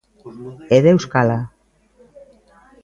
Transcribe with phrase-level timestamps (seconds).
[0.75, 1.39] E Deus cala.